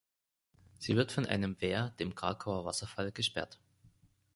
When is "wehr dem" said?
1.61-2.15